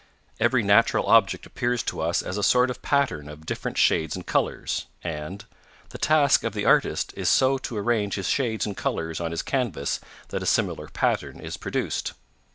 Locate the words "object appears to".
1.05-2.01